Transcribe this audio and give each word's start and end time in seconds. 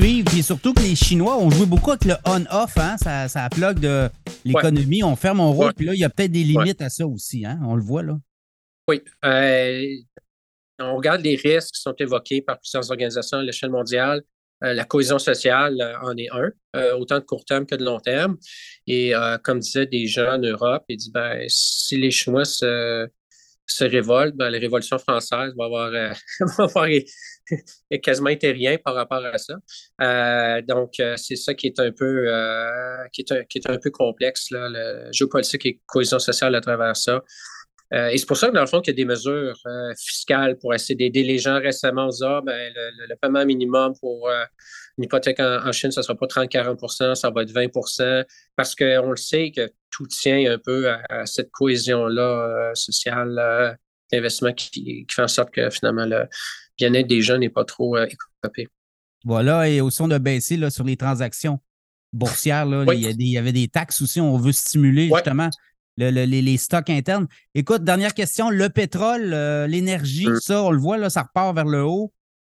suivre. 0.00 0.30
Puis 0.30 0.42
surtout 0.42 0.72
que 0.72 0.82
les 0.82 0.94
Chinois 0.94 1.36
ont 1.38 1.50
joué 1.50 1.66
beaucoup 1.66 1.90
avec 1.90 2.04
le 2.04 2.14
on-off, 2.26 2.76
hein? 2.76 2.96
Ça, 3.02 3.28
ça 3.28 3.48
plug 3.50 3.78
de 3.80 4.08
l'économie. 4.44 5.02
On 5.02 5.16
ferme, 5.16 5.40
on 5.40 5.52
roule. 5.52 5.74
Puis 5.74 5.86
là, 5.86 5.94
il 5.94 6.00
y 6.00 6.04
a 6.04 6.10
peut-être 6.10 6.32
des 6.32 6.44
limites 6.44 6.80
à 6.82 6.88
ça 6.88 7.06
aussi, 7.06 7.44
hein? 7.44 7.58
On 7.64 7.74
le 7.74 7.82
voit, 7.82 8.02
là. 8.02 8.18
Oui. 8.88 9.02
Euh, 9.24 9.86
on 10.78 10.96
regarde 10.96 11.20
les 11.20 11.36
risques 11.36 11.74
qui 11.74 11.80
sont 11.80 11.94
évoqués 11.98 12.42
par 12.42 12.58
plusieurs 12.58 12.90
organisations 12.90 13.38
à 13.38 13.42
l'échelle 13.42 13.70
mondiale. 13.70 14.22
Euh, 14.62 14.74
la 14.74 14.84
cohésion 14.84 15.18
sociale 15.18 15.80
euh, 15.80 15.98
en 16.02 16.16
est 16.16 16.28
un, 16.32 16.50
autant 16.96 17.18
de 17.18 17.24
court 17.24 17.44
terme 17.44 17.66
que 17.66 17.74
de 17.74 17.84
long 17.84 18.00
terme. 18.00 18.36
Et 18.86 19.12
comme 19.44 19.60
disaient 19.60 19.86
des 19.86 20.06
gens 20.06 20.34
en 20.34 20.38
Europe, 20.38 20.84
ils 20.88 20.96
disent 20.96 21.12
ben, 21.12 21.44
si 21.48 21.96
les 21.96 22.10
Chinois 22.10 22.44
se, 22.44 23.08
se 23.72 23.84
révoltent, 23.84 24.36
ben, 24.36 24.50
la 24.50 24.58
Révolution 24.58 24.98
française 24.98 25.52
va 25.56 25.64
avoir, 25.64 25.90
va 26.58 26.64
avoir 26.64 26.86
quasiment 28.02 28.30
été 28.30 28.52
rien 28.52 28.76
par 28.78 28.94
rapport 28.94 29.24
à 29.24 29.38
ça. 29.38 29.54
Euh, 30.02 30.62
donc, 30.62 31.00
euh, 31.00 31.14
c'est 31.16 31.36
ça 31.36 31.54
qui 31.54 31.66
est 31.66 31.80
un 31.80 31.92
peu 31.92 32.24
euh, 32.28 33.04
qui, 33.12 33.22
est 33.22 33.32
un, 33.32 33.44
qui 33.44 33.58
est 33.58 33.70
un 33.70 33.78
peu 33.78 33.90
complexe, 33.90 34.50
là, 34.50 34.68
le 34.68 35.12
géopolitique 35.12 35.66
et 35.66 35.80
cohésion 35.86 36.18
sociale 36.18 36.54
à 36.54 36.60
travers 36.60 36.96
ça. 36.96 37.22
Et 37.92 38.16
c'est 38.18 38.26
pour 38.26 38.36
ça 38.36 38.48
que, 38.48 38.54
dans 38.54 38.60
le 38.60 38.66
fond, 38.66 38.80
qu'il 38.80 38.92
y 38.92 38.96
a 38.96 38.96
des 38.96 39.04
mesures 39.04 39.56
fiscales 39.98 40.56
pour 40.58 40.72
essayer 40.72 40.94
d'aider 40.94 41.24
les 41.24 41.38
gens 41.38 41.58
récemment 41.58 42.08
ah, 42.22 42.40
ben, 42.44 42.72
le, 42.74 43.14
paiement 43.16 43.44
minimum 43.44 43.94
pour 44.00 44.30
une 44.96 45.04
hypothèque 45.04 45.40
en, 45.40 45.72
Chine, 45.72 45.90
ça 45.90 46.00
ne 46.00 46.04
sera 46.04 46.14
pas 46.14 46.26
30-40% 46.26 47.16
ça 47.16 47.30
va 47.30 47.42
être 47.42 47.52
20% 47.52 48.24
parce 48.54 48.76
qu'on 48.76 49.10
le 49.10 49.16
sait 49.16 49.50
que 49.50 49.68
tout 49.90 50.06
tient 50.06 50.52
un 50.52 50.58
peu 50.58 50.88
à, 50.88 51.26
cette 51.26 51.50
cohésion-là 51.50 52.72
sociale, 52.74 53.76
d'investissement 54.12 54.52
qui, 54.52 54.70
qui, 54.70 55.06
fait 55.10 55.22
en 55.22 55.28
sorte 55.28 55.50
que 55.50 55.68
finalement 55.70 56.06
le, 56.06 56.28
bien-être 56.80 57.06
des 57.06 57.22
gens 57.22 57.38
n'est 57.38 57.50
pas 57.50 57.64
trop 57.64 57.96
euh, 57.96 58.06
écopé. 58.06 58.68
Voilà, 59.24 59.68
et 59.68 59.80
aussi, 59.80 60.00
on 60.00 60.10
a 60.10 60.18
baissé 60.18 60.56
là, 60.56 60.70
sur 60.70 60.84
les 60.84 60.96
transactions 60.96 61.60
boursières. 62.12 62.64
Là, 62.64 62.84
il, 62.94 63.22
y 63.22 63.38
avait 63.38 63.52
des 63.52 63.68
taxes 63.68 64.00
aussi. 64.00 64.20
On 64.20 64.38
veut 64.38 64.52
stimuler 64.52 65.10
justement 65.14 65.50
les, 65.96 66.56
stocks 66.56 66.90
internes. 66.90 67.26
Écoute, 67.54 67.84
dernière 67.84 68.14
question. 68.14 68.50
Le 68.50 68.68
pétrole, 68.68 69.32
euh, 69.32 69.66
l'énergie, 69.66 70.28
mm. 70.28 70.40
ça, 70.40 70.62
on 70.62 70.70
le 70.70 70.78
voit, 70.78 70.98
là, 70.98 71.10
ça 71.10 71.22
repart 71.22 71.54
vers 71.54 71.66
le 71.66 71.82
haut. 71.82 72.12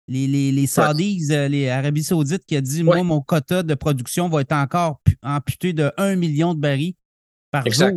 Les, 0.09 0.29
les, 0.29 0.53
les 0.53 0.67
Saudis, 0.69 1.29
euh, 1.33 1.48
les 1.48 1.69
Arabie 1.69 2.05
Saoudite 2.05 2.47
qui 2.47 2.57
a 2.57 2.61
dit 2.61 2.84
Moi, 2.84 3.03
mon 3.03 3.20
quota 3.20 3.64
de 3.64 3.75
production 3.75 4.29
va 4.29 4.42
être 4.42 4.53
encore 4.53 5.01
amputé 5.23 5.73
de 5.73 5.91
1 5.97 6.14
million 6.14 6.55
de 6.55 6.61
barils 6.61 6.95
par 7.51 7.69
jour 7.69 7.91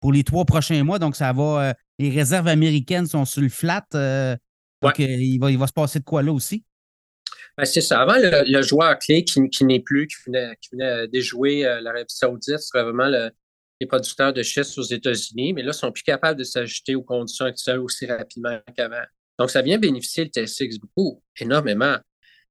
pour 0.00 0.12
les 0.12 0.24
trois 0.24 0.44
prochains 0.44 0.84
mois. 0.84 0.98
Donc, 0.98 1.16
ça 1.16 1.32
va. 1.32 1.74
les 1.98 2.10
réserves 2.10 2.48
américaines 2.48 3.06
sont 3.06 3.24
sur 3.24 3.40
le 3.40 3.48
flat. 3.48 3.86
Donc, 4.84 5.00
euh, 5.00 5.06
il, 5.18 5.38
va, 5.38 5.50
il 5.50 5.58
va 5.58 5.66
se 5.66 5.72
passer 5.72 5.98
de 5.98 6.04
quoi 6.04 6.22
là 6.22 6.32
aussi? 6.32 6.64
Ben, 7.56 7.64
c'est 7.64 7.80
ça. 7.80 8.00
Avant, 8.02 8.16
le, 8.16 8.62
joueur 8.62 8.98
clé 8.98 9.24
qui, 9.24 9.40
n'est 9.64 9.80
plus, 9.80 10.06
qui 10.06 10.16
venait, 10.26 11.08
déjouer 11.08 11.64
euh, 11.64 11.80
l'Arabie 11.80 12.04
Saoudite, 12.08 12.58
serait 12.58 12.82
vraiment 12.84 13.08
les 13.80 13.86
producteurs 13.86 14.32
de 14.32 14.42
schiste 14.42 14.78
aux 14.78 14.82
États-Unis, 14.82 15.52
mais 15.52 15.62
là, 15.62 15.70
ils 15.70 15.78
sont 15.78 15.90
plus 15.90 16.02
capables 16.02 16.38
de 16.38 16.44
s'ajuster 16.44 16.94
aux 16.94 17.02
conditions 17.02 17.44
actuelles 17.46 17.80
aussi 17.80 18.06
rapidement 18.06 18.58
qu'avant. 18.76 19.04
Donc, 19.38 19.50
ça 19.50 19.62
vient 19.62 19.78
bénéficier 19.78 20.24
le 20.24 20.30
TSX 20.30 20.78
beaucoup, 20.78 21.22
énormément. 21.40 21.96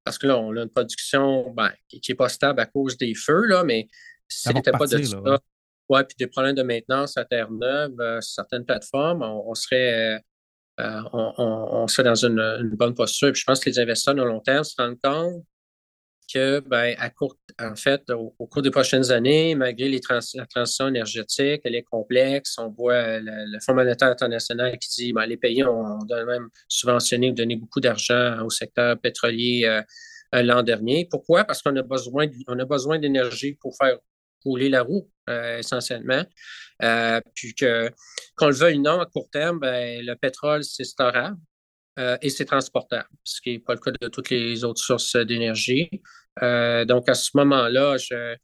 Parce 0.04 0.18
que 0.18 0.26
là, 0.26 0.38
on 0.38 0.54
a 0.56 0.62
une 0.62 0.68
production 0.68 1.50
ben, 1.52 1.72
qui 1.88 2.02
n'est 2.06 2.14
pas 2.14 2.28
stable 2.28 2.60
à 2.60 2.66
cause 2.66 2.98
des 2.98 3.14
feux, 3.14 3.46
là, 3.46 3.64
mais 3.64 3.88
si 4.28 4.52
n'était 4.52 4.70
pas 4.70 4.86
de 4.86 5.02
ça, 5.02 5.18
ouais. 5.88 6.04
puis 6.04 6.16
des 6.18 6.26
problèmes 6.26 6.54
de 6.54 6.62
maintenance 6.62 7.16
à 7.16 7.24
Terre-Neuve, 7.24 7.94
euh, 8.00 8.20
certaines 8.20 8.66
plateformes, 8.66 9.22
on 9.22 9.54
serait 9.54 10.20
euh, 10.80 11.00
on, 11.12 11.86
serait 11.86 12.02
dans 12.02 12.16
une, 12.16 12.74
bonne 12.76 12.94
posture. 12.94 13.32
je 13.32 13.44
pense 13.44 13.60
que 13.60 13.70
les 13.70 13.78
investisseurs 13.78 14.16
de 14.16 14.22
long 14.22 14.40
terme 14.40 14.64
se 14.64 14.74
rendent 14.76 15.00
compte 15.00 15.44
que, 16.32 16.60
ben, 16.60 16.94
à 16.98 17.10
court, 17.10 17.36
en 17.60 17.74
fait, 17.76 18.10
au, 18.10 18.30
cours 18.46 18.62
des 18.62 18.70
prochaines 18.70 19.10
années, 19.10 19.54
malgré 19.54 19.88
les 19.88 20.00
la 20.34 20.46
transition 20.46 20.88
énergétique, 20.88 21.62
elle 21.64 21.74
est 21.74 21.82
complexe. 21.82 22.56
On 22.58 22.68
voit 22.68 23.20
le, 23.20 23.58
Fonds 23.64 23.74
monétaire 23.74 24.08
international 24.08 24.78
qui 24.78 24.88
dit 24.90 25.12
ben, 25.12 25.26
les 25.26 25.36
pays 25.36 25.64
ont, 25.64 25.98
même 26.08 26.48
subventionné 26.68 27.30
ou 27.30 27.34
donné 27.34 27.56
beaucoup 27.56 27.80
d'argent 27.80 28.44
au 28.44 28.50
secteur 28.50 28.98
pétrolier 28.98 29.62
euh, 29.64 29.82
euh, 30.34 30.42
l'an 30.42 30.62
dernier. 30.62 31.06
Pourquoi? 31.10 31.44
Parce 31.44 31.62
qu'on 31.62 31.76
a 31.76 31.82
besoin, 31.82 32.26
on 32.48 32.58
a 32.58 32.64
besoin 32.64 32.98
d'énergie 32.98 33.54
pour 33.54 33.76
faire 33.76 33.98
rouler 34.44 34.68
la 34.68 34.82
roue, 34.82 35.10
essentiellement. 35.58 36.22
Euh, 36.82 37.20
puis 37.34 37.54
que, 37.54 37.90
qu'on 38.36 38.48
le 38.48 38.54
veuille 38.54 38.78
ou 38.78 38.82
non, 38.82 39.00
à 39.00 39.06
court 39.06 39.30
terme, 39.30 39.58
ben, 39.58 40.04
le 40.04 40.14
pétrole, 40.16 40.64
c'est 40.64 40.84
storable 40.84 41.38
euh, 41.98 42.16
et 42.22 42.30
c'est 42.30 42.44
transportable, 42.44 43.08
ce 43.22 43.40
qui 43.40 43.52
n'est 43.52 43.58
pas 43.58 43.74
le 43.74 43.80
cas 43.80 43.92
de 44.00 44.08
toutes 44.08 44.30
les 44.30 44.64
autres 44.64 44.82
sources 44.82 45.16
d'énergie. 45.16 45.90
Euh, 46.42 46.84
donc, 46.84 47.08
à 47.08 47.14
ce 47.14 47.30
moment-là, 47.34 47.96
je, 47.98 48.36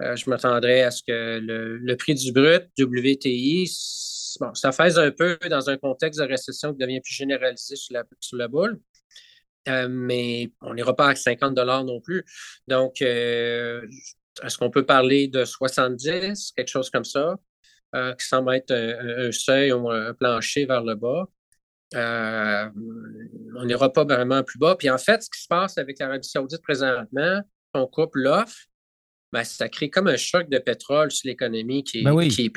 je 0.00 0.30
m'attendrais 0.30 0.82
à 0.82 0.90
ce 0.90 1.02
que 1.02 1.38
le, 1.40 1.96
prix 1.96 2.14
du 2.14 2.32
brut, 2.32 2.64
WTI, 2.78 3.70
bon, 4.40 4.54
ça 4.54 4.72
fasse 4.72 4.96
un 4.96 5.10
peu 5.10 5.38
dans 5.48 5.70
un 5.70 5.76
contexte 5.76 6.20
de 6.20 6.26
récession 6.26 6.72
qui 6.72 6.78
devient 6.78 7.00
plus 7.00 7.14
généralisé 7.14 7.76
sur 7.76 7.94
la, 8.32 8.48
boule. 8.48 8.80
mais 9.66 10.50
on 10.60 10.74
n'ira 10.74 10.94
pas 10.94 11.10
à 11.10 11.14
50 11.14 11.54
dollars 11.54 11.84
non 11.84 12.00
plus. 12.00 12.24
Donc, 12.66 13.00
est-ce 13.00 14.58
qu'on 14.58 14.70
peut 14.70 14.84
parler 14.84 15.28
de 15.28 15.44
70, 15.44 16.52
quelque 16.56 16.68
chose 16.68 16.90
comme 16.90 17.04
ça? 17.04 17.36
Euh, 17.94 18.14
qui 18.14 18.26
semble 18.26 18.52
être 18.54 18.72
un, 18.72 19.30
seuil 19.32 19.72
ou 19.72 19.88
un 19.90 20.12
plancher 20.12 20.66
vers 20.66 20.82
le 20.82 20.96
bas? 20.96 21.26
Euh, 21.94 22.68
on 23.56 23.64
n'ira 23.64 23.92
pas 23.92 24.04
vraiment 24.04 24.42
plus 24.42 24.58
bas. 24.58 24.76
Puis 24.76 24.90
en 24.90 24.98
fait, 24.98 25.22
ce 25.22 25.30
qui 25.30 25.40
se 25.40 25.46
passe 25.48 25.78
avec 25.78 25.98
l'Arabie 25.98 26.28
Saoudite 26.28 26.62
présentement, 26.62 27.40
on 27.74 27.86
coupe 27.86 28.14
l'offre, 28.14 28.56
ben, 29.32 29.44
ça 29.44 29.68
crée 29.68 29.90
comme 29.90 30.08
un 30.08 30.16
choc 30.16 30.48
de 30.48 30.58
pétrole 30.58 31.10
sur 31.10 31.28
l'économie 31.28 31.84
qui, 31.84 32.02
ben 32.02 32.18
qui 32.28 32.52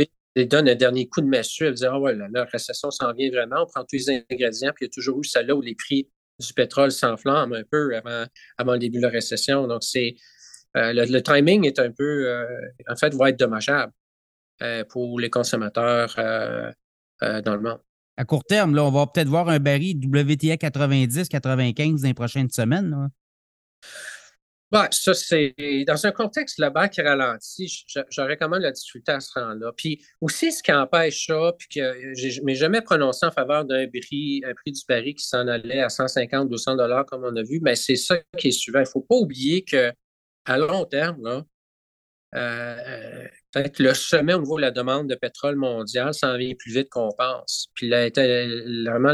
donne 0.45 0.69
un 0.69 0.75
dernier 0.75 1.07
coup 1.07 1.21
de 1.21 1.27
massue. 1.27 1.65
Elle 1.65 1.73
dit 1.73 1.85
Ah 1.85 1.99
ouais, 1.99 2.15
la, 2.15 2.45
récession 2.45 2.91
s'en 2.91 3.13
vient 3.13 3.29
vraiment. 3.29 3.63
On 3.63 3.65
prend 3.65 3.81
tous 3.81 4.07
les 4.07 4.09
ingrédients, 4.31 4.71
puis 4.75 4.85
il 4.85 4.87
y 4.87 4.89
a 4.89 4.93
toujours 4.93 5.19
eu 5.19 5.23
ça 5.23 5.43
là 5.43 5.55
où 5.55 5.61
les 5.61 5.75
prix 5.75 6.09
du 6.39 6.53
pétrole 6.53 6.91
s'enflamment 6.91 7.55
un 7.55 7.63
peu 7.69 7.95
avant, 7.95 8.25
avant 8.57 8.73
le 8.73 8.79
début 8.79 8.97
de 8.97 9.03
la 9.03 9.09
récession. 9.09 9.67
Donc, 9.67 9.83
c'est 9.83 10.15
euh, 10.77 10.93
le, 10.93 11.21
timing 11.21 11.65
est 11.65 11.79
un 11.79 11.91
peu, 11.91 12.45
en 12.87 12.95
fait, 12.95 13.13
va 13.13 13.29
être 13.29 13.39
dommageable. 13.39 13.91
Euh, 14.61 14.83
pour 14.83 15.21
les 15.21 15.29
consommateurs 15.29 16.13
euh, 16.17 16.69
euh, 17.23 17.41
dans 17.41 17.55
le 17.55 17.61
monde. 17.61 17.79
À 18.19 18.25
court 18.25 18.43
terme, 18.43 18.75
là, 18.75 18.83
on 18.83 18.91
va 18.91 19.07
peut-être 19.07 19.29
voir 19.29 19.47
un 19.47 19.59
baril 19.59 19.97
WTA 20.05 20.57
90-95 20.57 22.01
dans 22.01 22.07
les 22.09 22.13
prochaines 22.13 22.49
semaines. 22.49 23.09
Bah, 24.69 24.89
ça, 24.91 25.13
c'est 25.13 25.55
dans 25.87 26.05
un 26.05 26.11
contexte 26.11 26.59
là-bas 26.59 26.89
qui 26.89 27.01
ralentit, 27.01 27.85
j'aurais 28.09 28.35
quand 28.35 28.49
même 28.49 28.61
la 28.61 28.73
difficulté 28.73 29.13
à 29.13 29.21
se 29.21 29.31
rendre 29.39 29.61
là. 29.61 29.71
Puis 29.71 30.05
aussi, 30.19 30.51
ce 30.51 30.61
qui 30.61 30.73
empêche 30.73 31.27
ça, 31.27 31.53
puis 31.57 31.69
que 31.69 32.13
je 32.13 32.41
m'ai 32.41 32.55
jamais 32.55 32.81
prononcé 32.81 33.25
en 33.25 33.31
faveur 33.31 33.63
d'un 33.63 33.87
prix, 33.87 34.43
un 34.45 34.53
prix 34.53 34.73
du 34.73 34.81
baril 34.85 35.15
qui 35.15 35.25
s'en 35.25 35.47
allait 35.47 35.79
à 35.79 35.87
150, 35.87 36.49
200 36.49 36.75
dollars 36.75 37.05
comme 37.05 37.23
on 37.23 37.33
a 37.37 37.41
vu, 37.41 37.61
mais 37.61 37.77
c'est 37.77 37.95
ça 37.95 38.17
qui 38.37 38.49
est 38.49 38.51
suivant. 38.51 38.79
Il 38.79 38.83
ne 38.83 38.89
faut 38.89 38.99
pas 38.99 39.15
oublier 39.15 39.63
que 39.63 39.93
à 40.43 40.57
long 40.57 40.83
terme, 40.83 41.23
là, 41.23 41.45
euh, 42.35 43.27
peut-être 43.51 43.79
le 43.79 43.93
sommet 43.93 44.33
au 44.33 44.39
niveau 44.39 44.57
de 44.57 44.61
la 44.61 44.71
demande 44.71 45.09
de 45.09 45.15
pétrole 45.15 45.55
mondiale 45.55 46.13
s'en 46.13 46.37
vient 46.37 46.53
plus 46.57 46.73
vite 46.73 46.89
qu'on 46.89 47.11
pense. 47.17 47.69
Puis 47.73 47.87
là, 47.87 48.09
vraiment, 48.09 49.13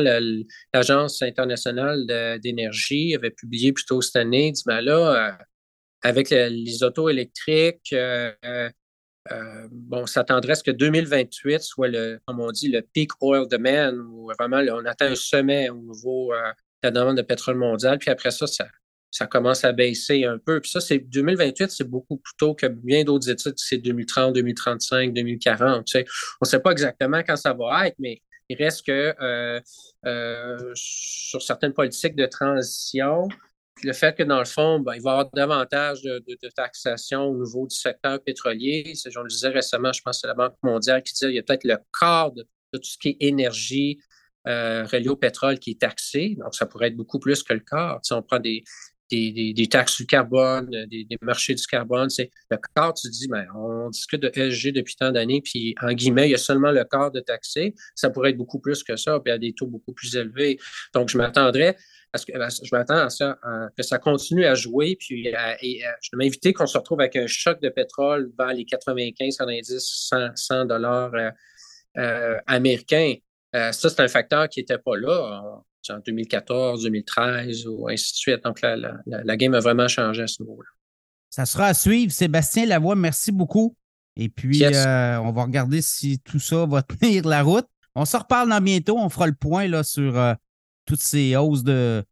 l'Agence 0.73 1.21
internationale 1.21 2.05
d'énergie 2.41 3.15
avait 3.15 3.31
publié 3.31 3.73
plus 3.73 3.85
tôt 3.85 4.01
cette 4.01 4.17
année, 4.17 4.51
dit, 4.51 4.63
ben 4.65 4.81
là, 4.81 5.29
euh, 5.29 5.43
avec 6.01 6.29
les 6.29 6.83
autos 6.83 7.09
électriques, 7.09 7.93
euh, 7.93 9.67
bon, 9.71 10.01
on 10.01 10.05
s'attendrait 10.05 10.51
à 10.51 10.55
ce 10.55 10.63
que 10.63 10.71
2028 10.71 11.61
soit, 11.61 11.87
le, 11.87 12.19
comme 12.25 12.39
on 12.39 12.51
dit, 12.51 12.69
le 12.69 12.81
peak 12.81 13.11
oil 13.21 13.47
demand, 13.47 13.93
où 14.11 14.31
vraiment 14.37 14.61
on 14.71 14.85
atteint 14.85 15.11
un 15.11 15.15
sommet 15.15 15.69
au 15.69 15.77
niveau 15.77 16.31
de 16.33 16.53
la 16.83 16.91
demande 16.91 17.17
de 17.17 17.21
pétrole 17.23 17.55
mondial. 17.55 17.97
Puis 17.97 18.11
après 18.11 18.31
ça, 18.31 18.45
ça, 18.45 18.67
ça 19.15 19.27
commence 19.27 19.63
à 19.63 19.71
baisser 19.71 20.25
un 20.25 20.37
peu. 20.37 20.59
Puis 20.59 20.71
ça, 20.71 20.81
c'est 20.81 20.99
2028, 20.99 21.71
c'est 21.71 21.89
beaucoup 21.89 22.17
plus 22.17 22.33
tôt 22.37 22.53
que 22.53 22.65
bien 22.65 23.05
d'autres 23.05 23.29
études, 23.29 23.53
c'est 23.55 23.77
2030, 23.77 24.33
2035, 24.33 25.13
2040. 25.13 25.85
On 25.95 26.05
ne 26.41 26.45
sait 26.45 26.59
pas 26.59 26.71
exactement 26.71 27.23
quand 27.25 27.37
ça 27.37 27.53
va 27.53 27.87
être, 27.87 27.95
mais 27.97 28.21
il 28.49 28.57
reste 28.57 28.85
que 28.85 29.15
euh, 29.21 29.61
euh, 30.05 30.71
sur 30.75 31.41
certaines 31.41 31.71
politiques 31.71 32.17
de 32.17 32.25
transition, 32.25 33.29
le 33.83 33.93
fait 33.93 34.17
que 34.17 34.23
dans 34.23 34.39
le 34.39 34.45
fond, 34.45 34.81
ben, 34.81 34.95
il 34.95 35.01
va 35.01 35.11
y 35.11 35.13
avoir 35.13 35.31
davantage 35.31 36.01
de, 36.01 36.49
taxation 36.53 37.23
au 37.23 37.37
niveau 37.37 37.67
du 37.67 37.75
secteur 37.75 38.21
pétrolier. 38.21 38.95
Je 38.95 39.17
le 39.17 39.29
disais 39.29 39.47
récemment, 39.47 39.93
je 39.93 40.01
pense 40.01 40.17
que 40.17 40.21
c'est 40.21 40.27
la 40.27 40.33
Banque 40.33 40.57
mondiale 40.61 41.01
qui 41.03 41.13
dit 41.13 41.19
qu'il 41.19 41.35
y 41.35 41.39
a 41.39 41.43
peut-être 41.43 41.63
le 41.63 41.77
quart 41.97 42.33
de, 42.33 42.45
tout 42.73 42.83
ce 42.83 42.97
qui 42.97 43.09
est 43.09 43.17
énergie 43.21 43.97
euh, 44.47 44.85
relié 44.85 45.07
au 45.07 45.15
pétrole 45.15 45.57
qui 45.57 45.71
est 45.71 45.79
taxé. 45.79 46.35
Donc, 46.37 46.53
ça 46.53 46.65
pourrait 46.65 46.87
être 46.87 46.97
beaucoup 46.97 47.19
plus 47.19 47.41
que 47.43 47.53
le 47.53 47.61
quart. 47.61 47.99
Si 48.03 48.11
on 48.11 48.21
prend 48.21 48.39
des, 48.39 48.63
des, 49.11 49.67
taxes 49.69 49.97
du 49.97 50.05
carbone, 50.05 50.69
des, 50.87 51.07
marchés 51.21 51.55
du 51.55 51.65
carbone. 51.65 52.09
C'est 52.09 52.31
le 52.49 52.57
corps, 52.75 52.93
tu 52.93 53.09
dis, 53.09 53.27
ben, 53.27 53.45
on 53.55 53.89
discute 53.89 54.21
de 54.21 54.31
SG 54.33 54.71
depuis 54.71 54.95
tant 54.95 55.11
d'années, 55.11 55.41
puis 55.41 55.75
en 55.81 55.93
guillemets, 55.93 56.27
il 56.27 56.31
y 56.31 56.35
a 56.35 56.39
seulement 56.39 56.71
le 56.71 56.83
corps 56.83 57.11
de 57.11 57.19
taxer. 57.19 57.73
Ça 57.95 58.09
pourrait 58.09 58.31
être 58.31 58.37
beaucoup 58.37 58.59
plus 58.59 58.83
que 58.83 58.95
ça, 58.95 59.19
puis 59.19 59.31
à 59.31 59.37
des 59.37 59.53
taux 59.53 59.67
beaucoup 59.67 59.93
plus 59.93 60.15
élevés. 60.15 60.57
Donc, 60.93 61.09
je 61.09 61.17
m'attendrais 61.17 61.75
à 62.13 62.17
ce 62.17 62.25
que 62.25 62.33
je 62.63 62.75
m'attends 62.75 62.97
à 62.97 63.09
ça, 63.09 63.37
que 63.75 63.83
ça 63.83 63.97
continue 63.97 64.45
à 64.45 64.55
jouer, 64.55 64.95
puis 64.99 65.25
je 65.25 65.29
vais 65.31 66.25
m'inviter 66.25 66.53
qu'on 66.53 66.65
se 66.65 66.77
retrouve 66.77 67.01
avec 67.01 67.15
un 67.15 67.27
choc 67.27 67.61
de 67.61 67.69
pétrole 67.69 68.31
vers 68.37 68.53
les 68.53 68.65
95, 68.65 69.37
90, 69.37 70.11
100, 70.35 70.65
dollars 70.65 71.13
euh, 71.13 71.29
euh, 71.97 72.37
américains. 72.47 73.15
Euh, 73.55 73.71
ça, 73.71 73.89
c'est 73.89 74.01
un 74.01 74.07
facteur 74.07 74.49
qui 74.49 74.59
n'était 74.59 74.77
pas 74.77 74.97
là 74.97 75.61
en 75.89 75.99
2014, 75.99 76.83
2013 76.83 77.67
ou 77.67 77.87
ainsi 77.87 78.13
de 78.13 78.17
suite. 78.17 78.43
Donc, 78.43 78.61
la, 78.61 79.37
game 79.37 79.53
a 79.53 79.59
vraiment 79.59 79.87
changé 79.87 80.23
à 80.23 80.27
ce 80.27 80.41
niveau-là. 80.41 80.69
Ça 81.29 81.45
sera 81.45 81.67
à 81.67 81.73
suivre. 81.73 82.11
Sébastien 82.11 82.65
Lavoie, 82.65 82.95
merci 82.95 83.31
beaucoup. 83.31 83.75
Et 84.15 84.29
puis, 84.29 84.63
euh, 84.63 85.19
on 85.19 85.31
va 85.31 85.43
regarder 85.43 85.81
si 85.81 86.19
tout 86.19 86.39
ça 86.39 86.65
va 86.65 86.81
tenir 86.83 87.27
la 87.27 87.43
route. 87.43 87.67
On 87.95 88.05
se 88.05 88.15
reparle 88.15 88.49
dans 88.49 88.61
bientôt. 88.61 88.97
On 88.97 89.09
fera 89.09 89.27
le 89.27 89.33
point 89.33 89.67
là, 89.67 89.83
sur 89.83 90.17
euh, 90.17 90.33
toutes 90.85 91.01
ces 91.01 91.35
hausses 91.35 91.63
de, 91.63 92.03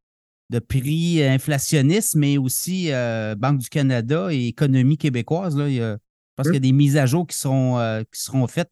de 0.50 0.60
prix 0.60 1.24
inflationnistes, 1.24 2.16
mais 2.16 2.38
aussi 2.38 2.92
euh, 2.92 3.36
Banque 3.36 3.60
du 3.60 3.70
Canada 3.70 4.28
et 4.32 4.48
économie 4.48 4.98
québécoise. 4.98 5.58
Là, 5.58 5.70
je 5.70 5.98
pense 6.36 6.48
qu'il 6.48 6.56
y 6.56 6.58
a 6.58 6.60
des 6.60 6.72
mises 6.72 6.98
à 6.98 7.06
jour 7.06 7.26
qui 7.28 7.38
seront, 7.38 8.04
qui 8.12 8.22
seront 8.22 8.48
faites 8.48 8.72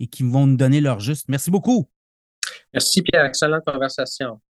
et 0.00 0.06
qui 0.06 0.22
vont 0.22 0.46
nous 0.46 0.56
donner 0.56 0.80
leur 0.80 1.00
juste. 1.00 1.28
Merci 1.28 1.50
beaucoup. 1.50 1.88
Merci 2.72 3.02
Pierre, 3.02 3.26
excellente 3.26 3.64
conversation. 3.64 4.40